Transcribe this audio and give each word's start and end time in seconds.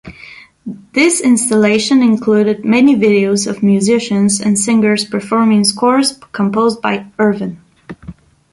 This 0.93 1.21
installation 1.21 2.01
included 2.01 2.65
many 2.65 2.95
videos 2.95 3.45
of 3.45 3.61
musicians 3.61 4.39
and 4.41 4.57
singers 4.57 5.05
performing 5.05 5.63
scores 5.63 6.13
composed 6.33 6.81
by 6.81 7.05
Irvine. 7.19 7.61